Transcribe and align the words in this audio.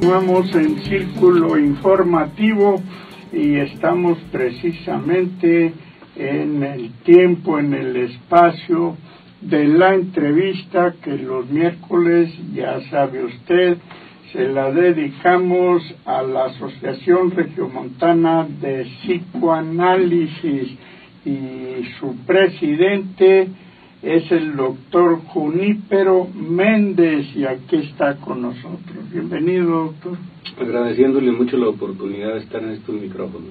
Continuamos 0.00 0.54
en 0.54 0.80
Círculo 0.84 1.58
Informativo 1.58 2.80
y 3.34 3.56
estamos 3.56 4.16
precisamente 4.32 5.74
en 6.16 6.62
el 6.62 6.90
tiempo, 7.04 7.58
en 7.58 7.74
el 7.74 7.94
espacio 7.96 8.96
de 9.42 9.68
la 9.68 9.94
entrevista 9.94 10.94
que 11.04 11.18
los 11.18 11.50
miércoles, 11.50 12.32
ya 12.54 12.80
sabe 12.88 13.26
usted, 13.26 13.76
se 14.32 14.48
la 14.48 14.72
dedicamos 14.72 15.82
a 16.06 16.22
la 16.22 16.46
Asociación 16.46 17.32
Regiomontana 17.32 18.48
de 18.48 18.86
Psicoanálisis 19.02 20.78
y 21.26 21.84
su 22.00 22.16
presidente 22.24 23.48
es 24.02 24.30
el 24.32 24.56
doctor 24.56 25.20
Junípero 25.26 26.26
Méndez 26.34 27.26
y 27.36 27.44
aquí 27.44 27.76
está 27.76 28.16
con 28.16 28.42
nosotros. 28.42 29.10
Bienvenido, 29.12 29.84
doctor. 29.86 30.16
Agradeciéndole 30.58 31.32
mucho 31.32 31.58
la 31.58 31.68
oportunidad 31.68 32.34
de 32.34 32.40
estar 32.40 32.62
en 32.62 32.70
estos 32.70 32.94
micrófonos. 32.94 33.50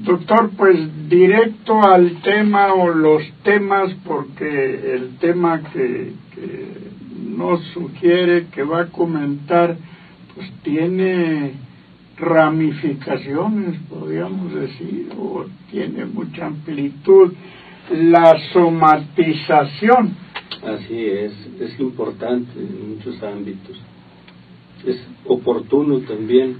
Doctor, 0.00 0.50
pues 0.56 0.78
directo 1.08 1.82
al 1.82 2.22
tema 2.22 2.72
o 2.72 2.88
los 2.88 3.22
temas, 3.42 3.94
porque 4.04 4.94
el 4.94 5.18
tema 5.18 5.62
que, 5.72 6.12
nos 7.36 7.62
sugiere 7.74 8.46
que 8.46 8.62
va 8.62 8.82
a 8.82 8.86
comentar, 8.86 9.76
pues 10.34 10.50
tiene 10.62 11.52
ramificaciones, 12.16 13.78
podríamos 13.88 14.54
decir, 14.54 15.08
o 15.18 15.44
tiene 15.70 16.06
mucha 16.06 16.46
amplitud. 16.46 17.32
La 17.90 18.38
somatización. 18.52 20.14
Así 20.62 21.06
es, 21.06 21.32
es 21.58 21.80
importante 21.80 22.52
en 22.56 22.94
muchos 22.94 23.20
ámbitos. 23.20 23.76
Es 24.86 24.96
oportuno 25.26 25.98
también 26.00 26.58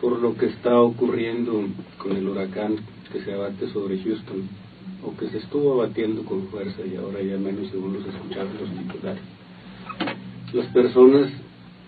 por 0.00 0.20
lo 0.20 0.36
que 0.36 0.46
está 0.46 0.80
ocurriendo 0.80 1.64
con 1.98 2.16
el 2.16 2.28
huracán 2.28 2.76
que 3.12 3.20
se 3.24 3.34
abate 3.34 3.68
sobre 3.70 3.98
Houston, 3.98 4.48
o 5.04 5.16
que 5.16 5.28
se 5.28 5.38
estuvo 5.38 5.72
abatiendo 5.72 6.22
con 6.22 6.46
fuerza 6.48 6.82
y 6.86 6.94
ahora 6.94 7.20
ya 7.20 7.36
menos 7.36 7.68
según 7.72 7.94
los 7.94 8.06
escucharon 8.06 8.52
los 8.60 8.70
titulares. 8.70 9.22
Las 10.52 10.66
personas 10.66 11.32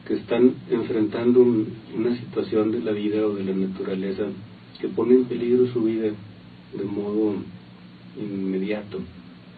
que 0.08 0.14
están 0.14 0.55
enfrentando 0.69 1.41
una 1.41 2.16
situación 2.19 2.72
de 2.72 2.80
la 2.80 2.91
vida 2.91 3.25
o 3.25 3.34
de 3.34 3.44
la 3.44 3.53
naturaleza 3.53 4.25
que 4.80 4.88
pone 4.88 5.14
en 5.14 5.25
peligro 5.27 5.72
su 5.72 5.82
vida 5.82 6.08
de 6.77 6.84
modo 6.84 7.34
inmediato, 8.16 9.00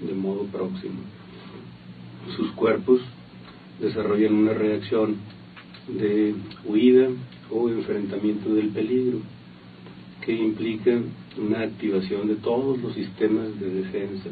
de 0.00 0.14
modo 0.14 0.44
próximo. 0.44 1.00
Sus 2.36 2.50
cuerpos 2.52 3.00
desarrollan 3.80 4.34
una 4.34 4.52
reacción 4.52 5.16
de 5.88 6.34
huida 6.64 7.08
o 7.50 7.68
enfrentamiento 7.68 8.54
del 8.54 8.68
peligro, 8.68 9.18
que 10.24 10.32
implica 10.32 11.00
una 11.36 11.62
activación 11.62 12.28
de 12.28 12.36
todos 12.36 12.80
los 12.80 12.94
sistemas 12.94 13.58
de 13.58 13.70
defensa, 13.70 14.28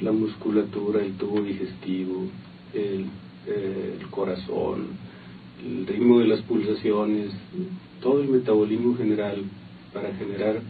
la 0.00 0.12
musculatura, 0.12 1.04
el 1.04 1.12
tubo 1.14 1.42
digestivo, 1.42 2.26
el, 2.72 3.06
eh, 3.46 3.98
el 4.00 4.06
corazón, 4.08 4.86
el 5.62 5.86
ritmo 5.86 6.20
de 6.20 6.28
las 6.28 6.40
pulsaciones, 6.42 7.32
todo 8.00 8.22
el 8.22 8.28
metabolismo 8.28 8.96
general 8.96 9.42
para 9.92 10.14
generar 10.14 10.62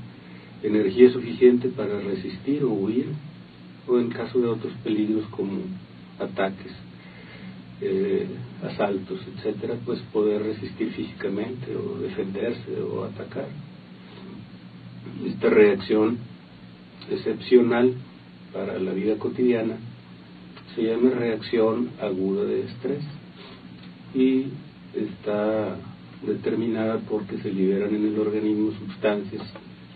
energía 0.63 1.11
suficiente 1.13 1.69
para 1.69 2.01
resistir 2.01 2.65
o 2.65 2.71
huir, 2.71 3.07
o 3.87 3.99
en 3.99 4.11
caso 4.11 4.39
de 4.41 4.49
otros 4.49 4.73
peligros 4.85 5.27
como 5.31 5.61
ataques 6.19 6.73
eh, 7.81 8.27
asaltos, 8.63 9.21
etcétera, 9.37 9.77
pues 9.85 10.01
poder 10.13 10.43
resistir 10.43 10.93
físicamente 10.93 11.75
o 11.75 11.99
defenderse 11.99 12.81
o 12.81 13.05
atacar. 13.05 13.49
Esta 15.27 15.49
reacción 15.49 16.19
excepcional 17.11 17.95
para 18.53 18.79
la 18.79 18.93
vida 18.93 19.17
cotidiana 19.17 19.77
se 20.75 20.83
llama 20.83 21.11
reacción 21.11 21.91
aguda 22.01 22.45
de 22.45 22.61
estrés 22.63 23.03
y 24.15 24.47
está 24.95 25.77
determinada 26.27 26.99
porque 27.09 27.39
se 27.39 27.53
liberan 27.53 27.95
en 27.95 28.07
el 28.07 28.19
organismo 28.19 28.73
sustancias 28.73 29.43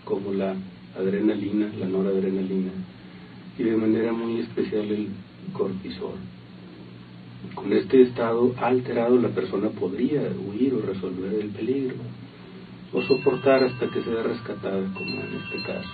como 0.05 0.33
la 0.33 0.55
adrenalina, 0.97 1.69
la 1.77 1.87
noradrenalina 1.87 2.71
y 3.57 3.63
de 3.63 3.75
manera 3.75 4.13
muy 4.13 4.39
especial 4.39 4.89
el 4.91 5.09
cortisol 5.51 6.15
con 7.53 7.71
este 7.73 8.01
estado 8.01 8.53
alterado 8.57 9.19
la 9.19 9.29
persona 9.29 9.69
podría 9.69 10.21
huir 10.21 10.73
o 10.73 10.81
resolver 10.81 11.33
el 11.33 11.49
peligro 11.49 11.97
o 12.93 13.01
soportar 13.03 13.63
hasta 13.63 13.89
que 13.89 14.03
sea 14.03 14.23
rescatada 14.23 14.81
como 14.93 15.21
en 15.21 15.35
este 15.43 15.61
caso. 15.65 15.89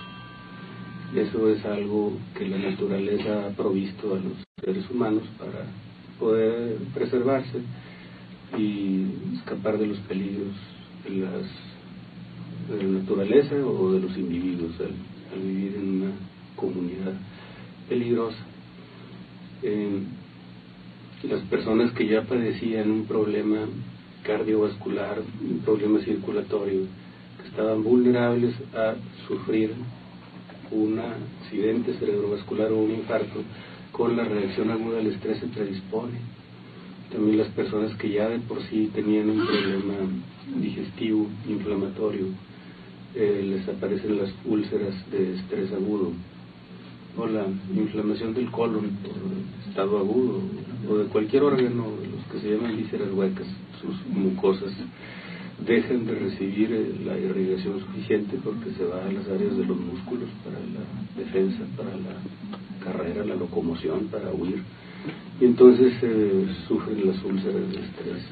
Eso 1.14 1.50
es 1.50 1.64
algo 1.64 2.12
que 2.36 2.48
la 2.48 2.58
naturaleza 2.58 3.46
ha 3.46 3.50
provisto 3.50 4.14
a 4.14 4.18
los 4.18 4.32
seres 4.64 4.88
humanos 4.88 5.24
para 5.38 5.66
poder 6.18 6.76
preservarse 6.94 7.60
y 8.56 9.06
escapar 9.34 9.78
de 9.78 9.88
los 9.88 9.98
peligros 10.00 10.54
de, 11.04 11.16
las, 11.16 11.46
de 12.68 12.82
la 12.82 13.00
naturaleza 13.00 13.54
o 13.56 13.92
de 13.92 14.00
los 14.00 14.16
individuos 14.16 14.72
al, 14.80 15.42
vivir 15.42 15.74
en 15.76 16.02
una 16.02 16.10
comunidad 16.56 17.14
peligrosa 17.88 18.36
las 21.28 21.40
personas 21.42 21.92
que 21.92 22.06
ya 22.06 22.22
padecían 22.22 22.90
un 22.90 23.06
problema 23.06 23.60
cardiovascular, 24.24 25.22
un 25.40 25.58
problema 25.60 26.00
circulatorio, 26.00 26.82
que 27.40 27.48
estaban 27.48 27.82
vulnerables 27.82 28.54
a 28.74 28.94
sufrir 29.26 29.72
un 30.70 30.98
accidente 30.98 31.94
cerebrovascular 31.94 32.72
o 32.72 32.78
un 32.82 32.92
infarto, 32.92 33.42
con 33.92 34.16
la 34.16 34.24
reacción 34.24 34.70
aguda 34.70 34.98
al 34.98 35.06
estrés 35.06 35.38
se 35.38 35.46
predispone. 35.46 36.18
También 37.12 37.38
las 37.38 37.48
personas 37.48 37.94
que 37.96 38.10
ya 38.10 38.28
de 38.28 38.38
por 38.40 38.62
sí 38.64 38.90
tenían 38.94 39.28
un 39.28 39.46
problema 39.46 39.94
digestivo, 40.56 41.28
inflamatorio, 41.46 42.26
eh, 43.14 43.44
les 43.44 43.68
aparecen 43.68 44.18
las 44.18 44.32
úlceras 44.44 44.94
de 45.10 45.34
estrés 45.34 45.72
agudo 45.72 46.12
o 47.16 47.26
la 47.26 47.44
inflamación 47.74 48.32
del 48.32 48.50
colon 48.50 48.90
por 49.02 49.68
estado 49.68 49.98
agudo 49.98 50.40
o 50.88 50.96
de 50.96 51.04
cualquier 51.06 51.42
órgano 51.42 51.86
los 52.10 52.24
que 52.32 52.40
se 52.40 52.54
llaman 52.54 52.76
vísceras 52.76 53.12
huecas, 53.12 53.46
sus 53.80 53.94
mucosas, 54.06 54.72
dejan 55.66 56.06
de 56.06 56.14
recibir 56.14 56.72
eh, 56.72 56.94
la 57.04 57.18
irrigación 57.18 57.80
suficiente 57.80 58.38
porque 58.42 58.70
se 58.76 58.84
va 58.84 59.04
a 59.04 59.12
las 59.12 59.28
áreas 59.28 59.56
de 59.56 59.64
los 59.64 59.78
músculos 59.78 60.28
para 60.44 60.58
la 60.58 61.22
defensa, 61.22 61.60
para 61.76 61.90
la 61.90 62.16
carrera, 62.82 63.24
la 63.24 63.36
locomoción, 63.36 64.08
para 64.10 64.32
huir. 64.32 64.62
Y 65.40 65.44
entonces 65.44 65.92
eh, 66.02 66.46
sufren 66.66 67.06
las 67.06 67.22
úlceras 67.24 67.70
de 67.70 67.80
estrés. 67.80 68.22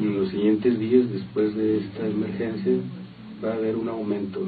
En 0.00 0.18
los 0.18 0.30
siguientes 0.30 0.78
días, 0.78 1.10
después 1.10 1.54
de 1.54 1.78
esta 1.78 2.06
emergencia, 2.06 2.72
va 3.44 3.50
a 3.50 3.54
haber 3.54 3.76
un 3.76 3.88
aumento 3.88 4.40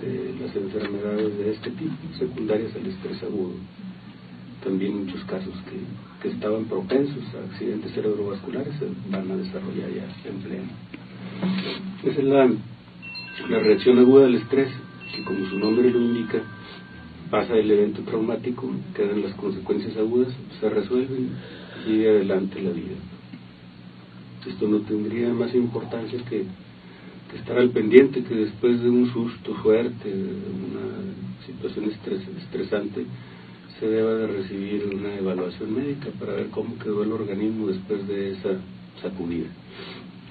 de 0.00 0.34
las 0.40 0.54
enfermedades 0.54 1.38
de 1.38 1.52
este 1.52 1.70
tipo, 1.70 1.94
secundarias 2.18 2.74
al 2.74 2.86
estrés 2.86 3.22
agudo. 3.22 3.54
También 4.62 5.04
muchos 5.04 5.22
casos 5.24 5.54
que, 5.68 6.04
estaban 6.28 6.64
propensos 6.64 7.22
a 7.34 7.44
accidentes 7.52 7.92
cerebrovasculares 7.92 8.72
se 8.78 8.86
van 9.10 9.30
a 9.30 9.36
desarrollar 9.36 9.90
ya 9.90 10.30
en 10.30 10.36
pleno. 10.38 10.70
Esa 12.02 12.18
es 12.18 12.24
la, 12.24 13.58
reacción 13.60 13.98
aguda 13.98 14.24
al 14.24 14.34
estrés, 14.34 14.68
que 15.14 15.22
como 15.22 15.46
su 15.50 15.58
nombre 15.58 15.90
lo 15.90 16.00
indica, 16.00 16.40
pasa 17.30 17.54
el 17.54 17.70
evento 17.70 18.00
traumático, 18.02 18.70
quedan 18.94 19.20
las 19.20 19.34
consecuencias 19.34 19.98
agudas, 19.98 20.32
se 20.58 20.70
resuelven 20.70 21.28
y 21.86 22.06
adelante 22.06 22.62
la 22.62 22.70
vida. 22.70 22.96
Esto 24.46 24.66
no 24.66 24.78
tendría 24.80 25.28
más 25.28 25.54
importancia 25.54 26.18
que 26.24 26.46
estar 27.34 27.58
al 27.58 27.70
pendiente 27.70 28.22
que 28.22 28.34
después 28.34 28.80
de 28.80 28.88
un 28.88 29.12
susto 29.12 29.54
fuerte, 29.56 30.12
una 30.12 31.44
situación 31.46 31.90
estresante, 31.90 33.06
se 33.78 33.88
deba 33.88 34.14
de 34.14 34.26
recibir 34.28 34.84
una 34.94 35.14
evaluación 35.14 35.74
médica 35.74 36.08
para 36.18 36.34
ver 36.34 36.48
cómo 36.50 36.78
quedó 36.78 37.02
el 37.02 37.12
organismo 37.12 37.66
después 37.68 38.06
de 38.06 38.32
esa 38.32 38.50
sacudida, 39.02 39.48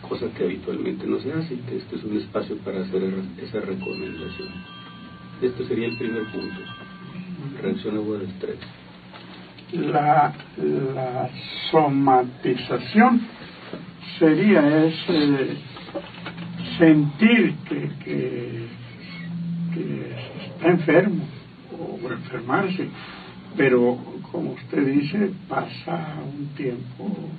cosa 0.02 0.28
que 0.34 0.44
habitualmente 0.46 1.06
no 1.06 1.20
se 1.20 1.34
hace 1.34 1.56
y 1.56 1.58
que 1.58 1.78
este 1.78 1.98
es 1.98 2.04
un 2.04 2.18
espacio 2.18 2.58
para 2.58 2.82
hacer 2.82 3.04
esa 3.42 3.60
recomendación. 3.60 4.50
Este 5.42 5.66
sería 5.68 5.88
el 5.88 5.98
primer 5.98 6.24
punto, 6.32 6.56
reacción 7.62 7.98
agua 7.98 8.18
de 8.20 8.26
estrés. 8.26 8.58
La, 9.74 10.34
la 10.96 11.30
somatización 11.72 13.22
sería 14.20 14.86
ese 14.86 15.73
sentir 16.78 17.56
que, 17.68 17.90
que, 18.04 18.68
está 20.48 20.70
enfermo 20.70 21.24
o 21.80 22.12
enfermarse, 22.12 22.88
pero 23.58 23.98
como 24.32 24.52
usted 24.52 24.86
dice, 24.86 25.32
pasa 25.48 26.16
un 26.24 26.48
tiempo 26.56 27.32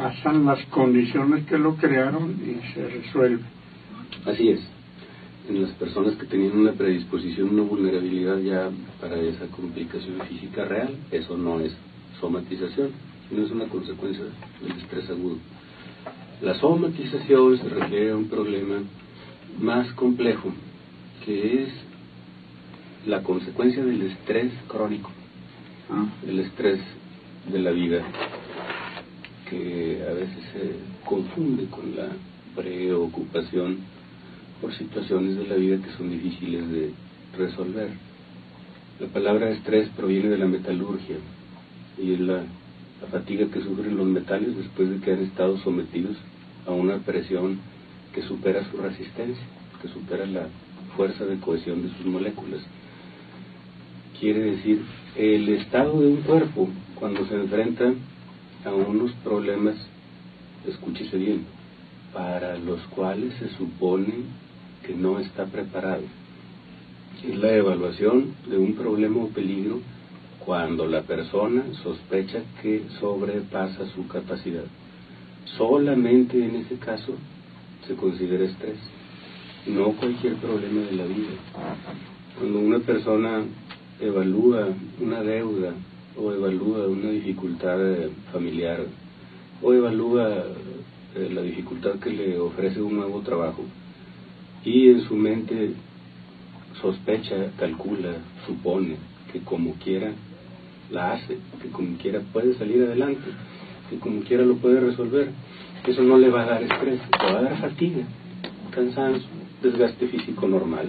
pasan 0.00 0.46
las 0.46 0.64
condiciones 0.66 1.44
que 1.44 1.58
lo 1.58 1.76
crearon 1.76 2.30
y 2.40 2.72
se 2.72 2.88
resuelve. 2.88 3.42
Así 4.24 4.48
es. 4.48 4.60
En 5.48 5.60
las 5.60 5.72
personas 5.72 6.14
que 6.14 6.26
tenían 6.26 6.58
una 6.58 6.72
predisposición, 6.72 7.50
una 7.50 7.62
vulnerabilidad 7.64 8.38
ya 8.38 8.70
para 9.00 9.16
esa 9.16 9.46
complicación 9.48 10.20
física 10.26 10.64
real, 10.64 10.96
eso 11.10 11.36
no 11.36 11.60
es 11.60 11.76
somatización, 12.18 12.90
no 13.30 13.42
es 13.44 13.50
una 13.50 13.66
consecuencia 13.66 14.24
del 14.62 14.78
estrés 14.78 15.10
agudo. 15.10 15.36
La 16.42 16.54
somatización 16.54 17.58
se 17.58 17.68
refiere 17.68 18.12
a 18.12 18.16
un 18.16 18.28
problema 18.28 18.76
más 19.60 19.92
complejo, 19.92 20.50
que 21.22 21.64
es 21.64 21.68
la 23.06 23.22
consecuencia 23.22 23.84
del 23.84 24.00
estrés 24.02 24.50
crónico, 24.66 25.10
ah. 25.90 26.06
el 26.26 26.40
estrés 26.40 26.80
de 27.52 27.58
la 27.58 27.72
vida, 27.72 28.02
que 29.50 30.02
a 30.08 30.14
veces 30.14 30.38
se 30.54 31.06
confunde 31.06 31.66
con 31.66 31.94
la 31.94 32.08
preocupación 32.56 33.76
por 34.62 34.74
situaciones 34.74 35.36
de 35.36 35.46
la 35.46 35.56
vida 35.56 35.76
que 35.76 35.92
son 35.98 36.10
difíciles 36.10 36.70
de 36.70 36.90
resolver. 37.36 37.90
La 38.98 39.08
palabra 39.08 39.50
estrés 39.50 39.90
proviene 39.90 40.30
de 40.30 40.38
la 40.38 40.46
metalurgia 40.46 41.16
y 41.98 42.14
es 42.14 42.20
la, 42.20 42.44
la 43.00 43.08
fatiga 43.08 43.46
que 43.46 43.62
sufren 43.62 43.96
los 43.96 44.06
metales 44.06 44.56
después 44.56 44.90
de 44.90 44.98
que 44.98 45.12
han 45.12 45.22
estado 45.22 45.58
sometidos 45.58 46.16
a 46.66 46.72
una 46.72 46.98
presión 46.98 47.58
que 48.14 48.22
supera 48.22 48.68
su 48.70 48.76
resistencia, 48.76 49.44
que 49.80 49.88
supera 49.88 50.26
la 50.26 50.48
fuerza 50.96 51.24
de 51.24 51.38
cohesión 51.38 51.82
de 51.82 51.96
sus 51.96 52.06
moléculas. 52.06 52.60
Quiere 54.18 54.40
decir, 54.40 54.82
el 55.16 55.48
estado 55.48 56.00
de 56.00 56.08
un 56.08 56.22
cuerpo 56.22 56.68
cuando 56.96 57.26
se 57.26 57.34
enfrenta 57.34 57.92
a 58.64 58.74
unos 58.74 59.12
problemas, 59.24 59.76
escúchese 60.66 61.16
bien, 61.16 61.44
para 62.12 62.58
los 62.58 62.80
cuales 62.88 63.32
se 63.38 63.48
supone 63.56 64.12
que 64.86 64.94
no 64.94 65.18
está 65.18 65.46
preparado. 65.46 66.02
Es 67.26 67.36
la 67.36 67.52
evaluación 67.52 68.34
de 68.48 68.58
un 68.58 68.74
problema 68.74 69.22
o 69.22 69.28
peligro 69.28 69.80
cuando 70.50 70.84
la 70.88 71.02
persona 71.02 71.62
sospecha 71.80 72.42
que 72.60 72.82
sobrepasa 72.98 73.86
su 73.94 74.08
capacidad. 74.08 74.64
Solamente 75.56 76.44
en 76.44 76.56
ese 76.56 76.74
caso 76.74 77.14
se 77.86 77.94
considera 77.94 78.46
estrés, 78.46 78.78
no 79.68 79.92
cualquier 79.92 80.34
problema 80.38 80.80
de 80.86 80.92
la 80.96 81.04
vida. 81.04 81.36
Cuando 82.36 82.58
una 82.58 82.80
persona 82.80 83.44
evalúa 84.00 84.70
una 85.00 85.22
deuda 85.22 85.72
o 86.16 86.32
evalúa 86.32 86.88
una 86.88 87.10
dificultad 87.10 87.78
eh, 87.88 88.10
familiar 88.32 88.80
o 89.62 89.72
evalúa 89.72 90.46
eh, 91.14 91.30
la 91.32 91.42
dificultad 91.42 92.00
que 92.00 92.10
le 92.10 92.40
ofrece 92.40 92.82
un 92.82 92.96
nuevo 92.96 93.20
trabajo 93.20 93.62
y 94.64 94.88
en 94.88 95.02
su 95.02 95.14
mente 95.14 95.74
sospecha, 96.82 97.52
calcula, 97.56 98.16
supone 98.48 98.96
que 99.32 99.38
como 99.42 99.74
quiera 99.74 100.12
la 100.90 101.12
hace, 101.12 101.38
que 101.62 101.68
como 101.70 101.96
quiera 101.98 102.20
puede 102.32 102.54
salir 102.54 102.82
adelante, 102.82 103.30
que 103.88 103.98
como 103.98 104.20
quiera 104.22 104.44
lo 104.44 104.56
puede 104.56 104.80
resolver, 104.80 105.30
eso 105.86 106.02
no 106.02 106.18
le 106.18 106.30
va 106.30 106.42
a 106.42 106.46
dar 106.46 106.62
estrés, 106.62 107.00
le 107.00 107.32
va 107.32 107.38
a 107.38 107.42
dar 107.42 107.60
fatiga, 107.60 108.04
cansancio, 108.70 109.28
desgaste 109.62 110.06
físico 110.06 110.46
normal 110.46 110.88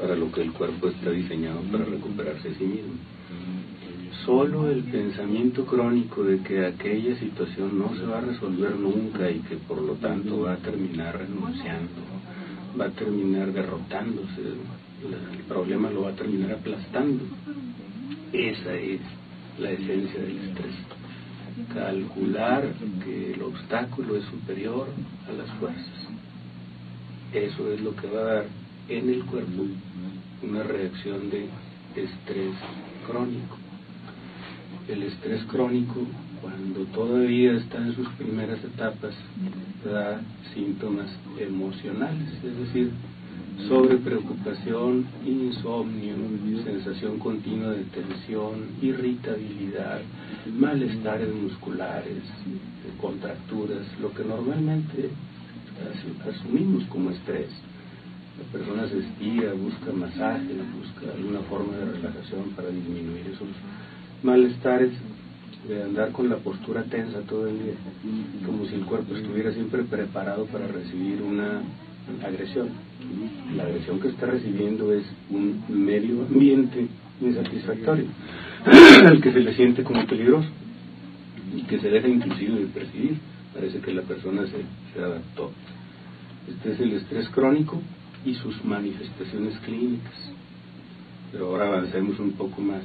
para 0.00 0.16
lo 0.16 0.32
que 0.32 0.40
el 0.40 0.52
cuerpo 0.52 0.88
está 0.88 1.10
diseñado 1.10 1.60
para 1.70 1.84
recuperarse 1.84 2.48
a 2.48 2.54
sí 2.54 2.64
mismo. 2.64 2.94
Solo 4.24 4.70
el 4.70 4.82
pensamiento 4.84 5.66
crónico 5.66 6.24
de 6.24 6.38
que 6.40 6.64
aquella 6.64 7.18
situación 7.18 7.78
no 7.78 7.94
se 7.96 8.06
va 8.06 8.18
a 8.18 8.22
resolver 8.22 8.76
nunca 8.76 9.30
y 9.30 9.40
que 9.40 9.56
por 9.56 9.80
lo 9.82 9.94
tanto 9.94 10.40
va 10.40 10.54
a 10.54 10.56
terminar 10.56 11.18
renunciando, 11.18 12.00
va 12.80 12.86
a 12.86 12.90
terminar 12.90 13.52
derrotándose, 13.52 14.40
el 14.40 15.44
problema 15.48 15.90
lo 15.90 16.02
va 16.02 16.10
a 16.10 16.16
terminar 16.16 16.52
aplastando. 16.52 17.24
Esa 18.32 18.74
es 18.74 19.00
la 19.60 19.70
esencia 19.70 20.20
del 20.20 20.38
estrés. 20.48 20.74
Calcular 21.74 22.64
que 23.04 23.34
el 23.34 23.42
obstáculo 23.42 24.16
es 24.16 24.24
superior 24.24 24.88
a 25.28 25.32
las 25.32 25.50
fuerzas. 25.58 26.08
Eso 27.32 27.72
es 27.72 27.80
lo 27.80 27.94
que 27.94 28.08
va 28.08 28.20
a 28.20 28.24
dar 28.24 28.44
en 28.88 29.08
el 29.08 29.24
cuerpo 29.24 29.64
una 30.42 30.62
reacción 30.62 31.30
de 31.30 31.48
estrés 31.94 32.54
crónico. 33.06 33.56
El 34.88 35.02
estrés 35.02 35.44
crónico, 35.44 36.06
cuando 36.40 36.84
todavía 36.92 37.52
está 37.52 37.78
en 37.78 37.94
sus 37.94 38.08
primeras 38.10 38.64
etapas, 38.64 39.14
da 39.84 40.20
síntomas 40.54 41.08
emocionales, 41.38 42.28
es 42.42 42.56
decir, 42.58 42.90
sobre 43.68 43.96
preocupación, 43.96 45.06
insomnio, 45.24 46.14
sensación 46.64 47.18
continua 47.18 47.70
de 47.70 47.84
tensión, 47.84 48.66
irritabilidad, 48.80 50.00
malestares 50.58 51.32
musculares, 51.34 52.22
contracturas, 53.00 53.86
lo 54.00 54.12
que 54.12 54.24
normalmente 54.24 55.10
asumimos 56.28 56.84
como 56.84 57.10
estrés. 57.10 57.48
La 58.38 58.58
persona 58.58 58.88
se 58.88 58.98
estira, 58.98 59.52
busca 59.52 59.92
masaje, 59.92 60.48
busca 60.76 61.12
alguna 61.14 61.40
forma 61.40 61.76
de 61.76 61.92
relajación 61.92 62.50
para 62.56 62.68
disminuir 62.68 63.26
esos 63.34 63.48
malestares 64.22 64.92
de 65.68 65.82
andar 65.82 66.10
con 66.12 66.30
la 66.30 66.36
postura 66.36 66.84
tensa 66.84 67.20
todo 67.22 67.48
el 67.48 67.58
día, 67.62 67.74
como 68.46 68.64
si 68.64 68.76
el 68.76 68.84
cuerpo 68.86 69.14
estuviera 69.14 69.52
siempre 69.52 69.82
preparado 69.82 70.46
para 70.46 70.66
recibir 70.66 71.20
una 71.22 71.60
agresión. 72.24 72.68
La 73.56 73.64
agresión 73.64 74.00
que 74.00 74.08
está 74.08 74.26
recibiendo 74.26 74.92
es 74.92 75.04
un 75.30 75.64
medio 75.68 76.22
ambiente 76.22 76.86
insatisfactorio, 77.20 78.06
al 79.06 79.20
que 79.20 79.32
se 79.32 79.40
le 79.40 79.54
siente 79.54 79.82
como 79.82 80.06
peligroso 80.06 80.48
y 81.54 81.62
que 81.62 81.78
se 81.78 81.88
deja 81.88 82.08
inclusive 82.08 82.60
de 82.60 82.66
percibir. 82.66 83.16
Parece 83.54 83.80
que 83.80 83.92
la 83.92 84.02
persona 84.02 84.42
se, 84.46 84.62
se 84.94 85.02
adaptó. 85.02 85.50
Este 86.48 86.72
es 86.72 86.80
el 86.80 86.92
estrés 86.92 87.28
crónico 87.30 87.80
y 88.24 88.34
sus 88.34 88.64
manifestaciones 88.64 89.58
clínicas. 89.60 90.14
Pero 91.32 91.46
ahora 91.46 91.68
avancemos 91.68 92.18
un 92.18 92.32
poco 92.32 92.60
más. 92.60 92.82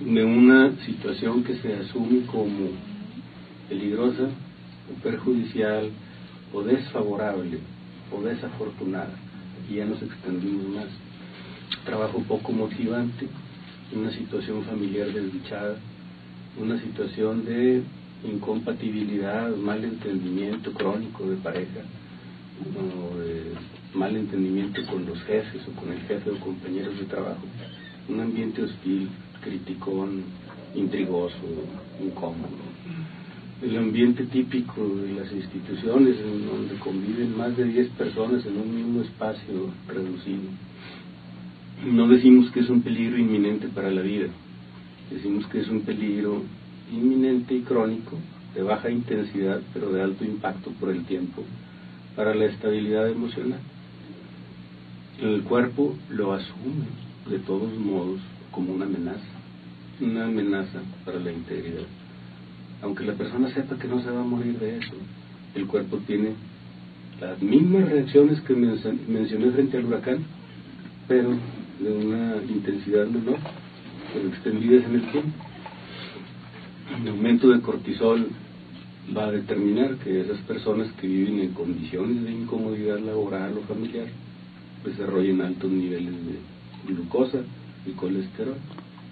De 0.00 0.24
una 0.24 0.76
situación 0.86 1.42
que 1.42 1.56
se 1.56 1.74
asume 1.74 2.24
como 2.26 2.70
peligrosa 3.68 4.28
o 4.90 5.02
perjudicial 5.02 5.90
o 6.52 6.62
desfavorable 6.62 7.58
o 8.12 8.22
desafortunada. 8.22 9.14
Aquí 9.62 9.76
ya 9.76 9.84
nos 9.84 10.00
extendimos 10.02 10.68
más. 10.68 10.88
Trabajo 11.84 12.22
poco 12.26 12.52
motivante, 12.52 13.28
una 13.94 14.10
situación 14.12 14.64
familiar 14.64 15.12
desdichada, 15.12 15.76
una 16.58 16.80
situación 16.80 17.44
de 17.44 17.82
incompatibilidad, 18.24 19.54
mal 19.56 19.84
entendimiento 19.84 20.72
crónico 20.72 21.28
de 21.28 21.36
pareja, 21.36 21.80
o 22.60 23.18
de 23.18 23.52
mal 23.94 24.16
entendimiento 24.16 24.84
con 24.86 25.06
los 25.06 25.18
jefes 25.22 25.62
o 25.68 25.80
con 25.80 25.92
el 25.92 26.00
jefe 26.00 26.30
o 26.30 26.40
compañeros 26.40 26.98
de 26.98 27.04
trabajo, 27.04 27.42
un 28.08 28.20
ambiente 28.20 28.62
hostil, 28.62 29.08
criticón, 29.42 30.24
intrigoso, 30.74 31.36
incómodo. 32.02 32.48
El 33.60 33.76
ambiente 33.76 34.22
típico 34.26 34.86
de 34.86 35.14
las 35.14 35.32
instituciones 35.32 36.16
en 36.20 36.46
donde 36.46 36.76
conviven 36.76 37.36
más 37.36 37.56
de 37.56 37.64
10 37.64 37.88
personas 37.90 38.46
en 38.46 38.56
un 38.56 38.72
mismo 38.72 39.02
espacio 39.02 39.72
reducido. 39.88 40.48
No 41.84 42.06
decimos 42.06 42.52
que 42.52 42.60
es 42.60 42.70
un 42.70 42.82
peligro 42.82 43.18
inminente 43.18 43.66
para 43.66 43.90
la 43.90 44.02
vida, 44.02 44.28
decimos 45.10 45.44
que 45.48 45.58
es 45.60 45.68
un 45.68 45.80
peligro 45.80 46.44
inminente 46.92 47.56
y 47.56 47.62
crónico, 47.62 48.16
de 48.54 48.62
baja 48.62 48.90
intensidad, 48.90 49.60
pero 49.74 49.90
de 49.90 50.02
alto 50.02 50.24
impacto 50.24 50.70
por 50.78 50.90
el 50.90 51.04
tiempo, 51.04 51.42
para 52.14 52.36
la 52.36 52.44
estabilidad 52.44 53.08
emocional. 53.08 53.60
El 55.20 55.42
cuerpo 55.42 55.96
lo 56.10 56.32
asume 56.32 56.86
de 57.28 57.40
todos 57.40 57.76
modos 57.76 58.20
como 58.52 58.72
una 58.72 58.84
amenaza, 58.84 59.26
una 60.00 60.26
amenaza 60.26 60.80
para 61.04 61.18
la 61.18 61.32
integridad. 61.32 61.86
Aunque 62.82 63.04
la 63.04 63.14
persona 63.14 63.52
sepa 63.52 63.76
que 63.76 63.88
no 63.88 64.00
se 64.02 64.10
va 64.10 64.20
a 64.20 64.24
morir 64.24 64.58
de 64.58 64.78
eso, 64.78 64.94
el 65.54 65.66
cuerpo 65.66 65.98
tiene 66.06 66.34
las 67.20 67.40
mismas 67.42 67.88
reacciones 67.88 68.40
que 68.42 68.54
mencioné 68.54 69.50
frente 69.50 69.76
al 69.76 69.86
huracán, 69.86 70.18
pero 71.08 71.30
de 71.80 71.92
una 71.92 72.36
intensidad 72.48 73.06
menor, 73.06 73.38
pero 74.12 74.28
extendidas 74.28 74.84
en 74.84 74.94
el 74.94 75.10
tiempo 75.10 75.32
el 76.96 77.08
aumento 77.08 77.50
de 77.50 77.60
cortisol 77.60 78.28
va 79.16 79.26
a 79.26 79.30
determinar 79.30 79.96
que 79.96 80.20
esas 80.20 80.38
personas 80.38 80.90
que 81.00 81.06
viven 81.06 81.40
en 81.40 81.52
condiciones 81.52 82.24
de 82.24 82.32
incomodidad 82.32 82.98
laboral 82.98 83.56
o 83.58 83.60
familiar 83.62 84.06
desarrollen 84.84 85.40
altos 85.40 85.70
niveles 85.70 86.14
de 86.14 86.92
glucosa 86.92 87.38
y 87.86 87.90
colesterol, 87.92 88.56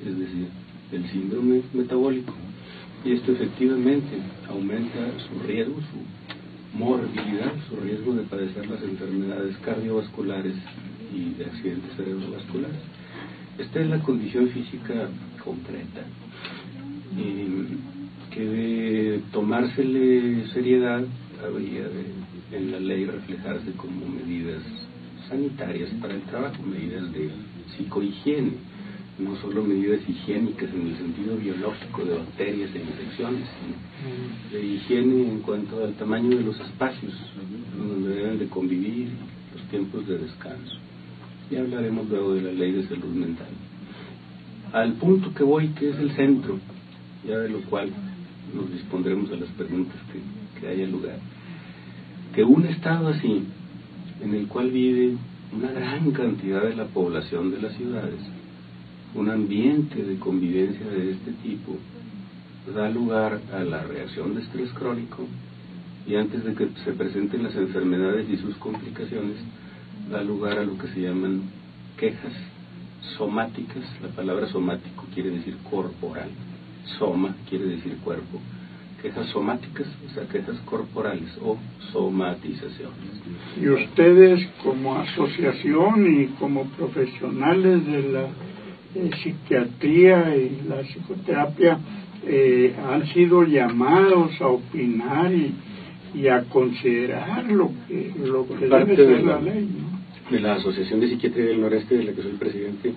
es 0.05 0.19
decir, 0.19 0.49
el 0.93 1.11
síndrome 1.11 1.63
metabólico. 1.75 2.33
Y 3.07 3.13
esto 3.13 3.31
efectivamente 3.31 4.19
aumenta 4.49 4.99
su 5.29 5.47
riesgo, 5.47 5.77
su 5.77 6.77
morbilidad, 6.77 7.53
su 7.69 7.77
riesgo 7.77 8.15
de 8.15 8.23
padecer 8.25 8.67
las 8.67 8.83
enfermedades 8.83 9.57
cardiovasculares 9.59 10.55
y 11.15 11.35
de 11.35 11.45
accidentes 11.45 11.95
cerebrovasculares. 11.97 12.81
Esta 13.59 13.81
es 13.81 13.87
la 13.87 14.01
condición 14.01 14.49
física 14.49 15.09
concreta 15.45 16.03
que 18.33 18.45
de 18.45 19.23
tomársele 19.33 20.49
seriedad 20.49 21.05
habría 21.43 21.85
de, 21.89 22.57
en 22.57 22.73
la 22.73 22.81
ley 22.81 23.07
reflejarse 23.07 23.71
como 23.77 24.05
medidas 24.05 24.63
sanitarias 25.29 25.91
para 26.01 26.15
el 26.15 26.23
trabajo, 26.23 26.61
medidas 26.65 27.11
de 27.13 27.31
psicohigiene, 27.77 28.53
no 29.19 29.35
solo 29.37 29.63
medidas 29.63 30.01
higiénicas 30.07 30.69
en 30.75 30.89
el 30.89 30.97
sentido 30.99 31.37
biológico 31.37 32.05
de 32.05 32.19
bacterias 32.19 32.71
e 32.75 32.81
infecciones, 32.81 33.49
sino 33.59 34.53
de 34.53 34.67
higiene 34.67 35.29
en 35.29 35.41
cuanto 35.41 35.83
al 35.83 35.95
tamaño 35.95 36.37
de 36.37 36.45
los 36.45 36.61
espacios 36.61 37.15
donde 37.77 38.15
deben 38.15 38.39
de 38.39 38.47
convivir, 38.49 39.09
los 39.55 39.63
tiempos 39.69 40.07
de 40.07 40.19
descanso. 40.19 40.77
Ya 41.51 41.61
hablaremos 41.61 42.09
luego 42.09 42.35
de 42.35 42.43
la 42.43 42.53
ley 42.53 42.73
de 42.73 42.87
salud 42.89 43.15
mental. 43.15 43.49
Al 44.73 44.95
punto 44.95 45.33
que 45.33 45.45
voy, 45.45 45.69
que 45.69 45.91
es 45.91 45.99
el 45.99 46.11
centro, 46.13 46.59
ya 47.27 47.39
de 47.39 47.49
lo 47.49 47.61
cual 47.63 47.91
nos 48.55 48.71
dispondremos 48.71 49.31
a 49.31 49.37
las 49.37 49.49
preguntas 49.51 49.97
que, 50.13 50.61
que 50.61 50.69
haya 50.69 50.87
lugar. 50.87 51.19
Que 52.35 52.45
un 52.45 52.67
estado 52.67 53.09
así, 53.09 53.45
en 54.21 54.35
el 54.35 54.47
cual 54.47 54.71
vive 54.71 55.17
una 55.53 55.71
gran 55.71 56.11
cantidad 56.11 56.63
de 56.63 56.75
la 56.75 56.87
población 56.87 57.51
de 57.51 57.63
las 57.63 57.75
ciudades, 57.77 58.21
un 59.17 59.31
ambiente 59.31 60.03
de 60.03 60.17
convivencia 60.19 60.87
de 60.87 61.13
este 61.13 61.33
tipo, 61.43 61.77
da 62.75 62.91
lugar 62.91 63.41
a 63.53 63.61
la 63.61 63.83
reacción 63.83 64.35
de 64.35 64.43
estrés 64.43 64.71
crónico 64.73 65.27
y 66.07 66.17
antes 66.17 66.45
de 66.45 66.55
que 66.55 66.69
se 66.85 66.93
presenten 66.93 67.43
las 67.43 67.55
enfermedades 67.57 68.29
y 68.29 68.37
sus 68.37 68.57
complicaciones, 68.57 69.37
da 70.11 70.23
lugar 70.23 70.59
a 70.59 70.65
lo 70.65 70.77
que 70.79 70.89
se 70.89 71.01
llaman 71.01 71.43
quejas 71.97 72.33
somáticas. 73.17 73.83
La 74.03 74.09
palabra 74.09 74.47
somático 74.49 75.05
quiere 75.15 75.31
decir 75.31 75.57
corporal. 75.69 76.29
Soma 76.99 77.35
quiere 77.49 77.67
decir 77.67 77.97
cuerpo. 78.05 78.41
Quejas 79.03 79.29
somáticas, 79.31 79.87
o 80.09 80.15
sea, 80.15 80.29
quejas 80.29 80.57
corporales 80.65 81.31
o 81.43 81.59
somatizaciones. 81.93 83.23
Y 83.61 83.69
ustedes 83.69 84.47
como 84.63 84.97
asociación 84.97 86.23
y 86.23 86.27
como 86.39 86.65
profesionales 86.71 87.87
de 87.87 88.03
la 88.13 88.29
eh, 88.95 89.11
psiquiatría 89.23 90.37
y 90.37 90.63
la 90.69 90.83
psicoterapia 90.83 91.79
eh, 92.27 92.75
han 92.91 93.07
sido 93.13 93.45
llamados 93.45 94.41
a 94.41 94.49
opinar 94.49 95.33
y, 95.33 96.29
a 96.29 96.45
considerar 96.45 97.45
lo 97.45 97.71
que, 97.87 98.13
lo 98.25 98.47
que 98.49 98.67
debe 98.67 98.97
ser 98.97 99.23
la, 99.23 99.41
ley. 99.41 99.69
De 100.31 100.41
la 100.41 100.55
Asociación 100.55 101.01
de 101.01 101.09
Psiquiatría 101.09 101.45
del 101.45 101.61
Noreste, 101.61 101.99
de 101.99 102.05
la 102.05 102.13
que 102.13 102.23
soy 102.23 102.33
presidente, 102.33 102.95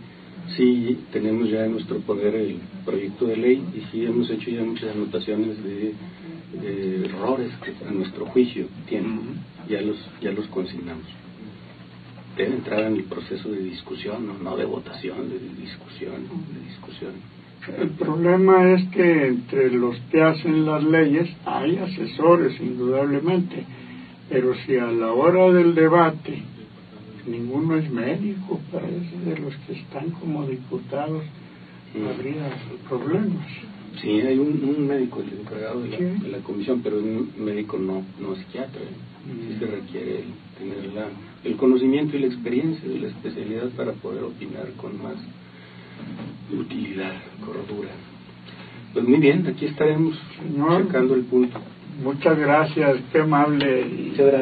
sí 0.55 0.97
tenemos 1.11 1.49
ya 1.49 1.65
en 1.65 1.73
nuestro 1.73 1.99
poder 1.99 2.35
el 2.35 2.59
proyecto 2.85 3.25
de 3.25 3.37
ley 3.37 3.63
y 3.75 3.81
sí 3.91 4.05
hemos 4.05 4.29
hecho 4.29 4.49
ya 4.49 4.63
muchas 4.63 4.95
anotaciones 4.95 5.61
de, 5.63 5.93
errores 7.05 7.51
que 7.63 7.85
a 7.85 7.91
nuestro 7.91 8.25
juicio 8.25 8.67
tienen, 8.87 9.19
ya 9.69 9.81
los, 9.81 9.97
ya 10.21 10.31
los 10.31 10.47
consignamos. 10.47 11.05
Debe 12.39 12.55
entrar 12.55 12.79
en 12.79 12.95
el 12.95 13.03
proceso 13.03 13.49
de 13.49 13.59
discusión, 13.59 14.41
no, 14.41 14.55
de 14.55 14.63
votación, 14.63 15.29
de 15.29 15.39
discusión, 15.61 16.23
de 16.53 16.69
discusión. 16.69 17.11
El 17.77 17.89
problema 17.89 18.71
es 18.71 18.87
que 18.91 19.27
entre 19.27 19.69
los 19.71 19.97
que 20.09 20.21
hacen 20.21 20.65
las 20.65 20.81
leyes 20.81 21.29
hay 21.45 21.75
asesores, 21.75 22.57
indudablemente, 22.61 23.65
pero 24.29 24.55
si 24.65 24.77
a 24.77 24.85
la 24.85 25.11
hora 25.11 25.51
del 25.51 25.75
debate 25.75 26.41
ninguno 27.27 27.75
es 27.75 27.91
médico, 27.91 28.61
parece, 28.71 29.17
de 29.25 29.37
los 29.37 29.53
que 29.67 29.73
están 29.73 30.11
como 30.11 30.47
diputados, 30.47 31.25
habría 31.93 32.55
problemas. 32.87 33.47
Sí, 34.01 34.21
hay 34.21 34.39
un, 34.39 34.87
médico 34.87 35.19
el 35.19 35.41
encargado 35.41 35.81
de 35.81 36.29
la, 36.29 36.37
comisión, 36.37 36.79
pero 36.81 36.99
un 36.99 37.33
médico 37.37 37.77
no, 37.77 38.01
no 38.17 38.33
psiquiatra. 38.37 38.79
Sí 39.25 39.57
se 39.59 39.65
requiere 39.65 40.23
tener 40.57 40.93
la, 40.93 41.09
el 41.43 41.55
conocimiento 41.55 42.17
y 42.17 42.21
la 42.21 42.27
experiencia 42.27 42.87
de 42.87 42.99
la 42.99 43.07
especialidad 43.07 43.69
para 43.77 43.93
poder 43.93 44.23
opinar 44.23 44.67
con 44.77 45.01
más 45.01 45.15
utilidad, 46.51 47.13
cordura. 47.45 47.89
Pues 48.93 49.07
muy 49.07 49.19
bien, 49.19 49.45
aquí 49.47 49.65
estaremos 49.65 50.19
sacando 50.87 51.15
el 51.15 51.23
punto. 51.23 51.59
Muchas 52.03 52.37
gracias, 52.37 52.97
qué 53.11 53.19
amable 53.19 53.85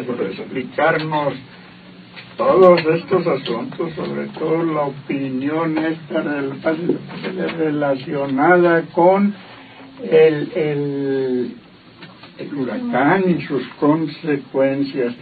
por 0.06 0.22
explicarnos 0.22 1.34
todos 2.38 2.80
estos 2.86 3.26
asuntos, 3.26 3.94
sobre 3.96 4.28
todo 4.28 4.64
la 4.64 4.82
opinión 4.84 5.78
esta 5.78 6.22
relacionada 7.58 8.84
con 8.94 9.34
el, 10.04 10.52
el, 10.54 11.56
el 12.38 12.54
huracán 12.56 13.24
y 13.28 13.42
sus 13.42 13.68
consecuencias. 13.80 15.16